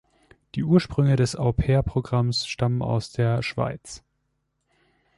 [0.55, 4.01] Die Ursprünge des Au pair-Programms stammen aus der Schweiz.